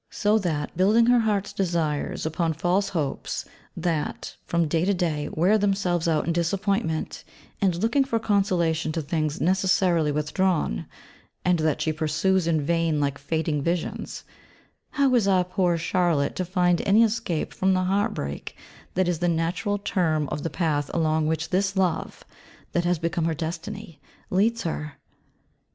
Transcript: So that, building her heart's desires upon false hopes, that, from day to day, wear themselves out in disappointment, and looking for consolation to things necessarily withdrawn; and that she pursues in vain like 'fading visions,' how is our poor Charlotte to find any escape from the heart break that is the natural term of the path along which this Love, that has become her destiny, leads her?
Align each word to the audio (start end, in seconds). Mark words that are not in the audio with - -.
So 0.09 0.39
that, 0.39 0.75
building 0.75 1.05
her 1.05 1.19
heart's 1.19 1.53
desires 1.53 2.25
upon 2.25 2.53
false 2.53 2.89
hopes, 2.89 3.45
that, 3.77 4.35
from 4.47 4.67
day 4.67 4.83
to 4.83 4.95
day, 4.95 5.29
wear 5.31 5.59
themselves 5.59 6.07
out 6.07 6.25
in 6.25 6.33
disappointment, 6.33 7.23
and 7.61 7.75
looking 7.75 8.03
for 8.03 8.17
consolation 8.17 8.91
to 8.93 9.01
things 9.03 9.39
necessarily 9.39 10.11
withdrawn; 10.11 10.87
and 11.45 11.59
that 11.59 11.81
she 11.83 11.93
pursues 11.93 12.47
in 12.47 12.61
vain 12.65 12.99
like 12.99 13.19
'fading 13.19 13.61
visions,' 13.61 14.23
how 14.89 15.13
is 15.13 15.27
our 15.27 15.43
poor 15.43 15.77
Charlotte 15.77 16.35
to 16.37 16.45
find 16.45 16.81
any 16.81 17.03
escape 17.03 17.53
from 17.53 17.75
the 17.75 17.83
heart 17.83 18.15
break 18.15 18.55
that 18.95 19.07
is 19.07 19.19
the 19.19 19.27
natural 19.27 19.77
term 19.77 20.27
of 20.29 20.41
the 20.41 20.49
path 20.49 20.89
along 20.95 21.27
which 21.27 21.49
this 21.51 21.75
Love, 21.75 22.25
that 22.71 22.85
has 22.85 22.97
become 22.97 23.25
her 23.25 23.35
destiny, 23.35 23.99
leads 24.31 24.63
her? 24.63 24.93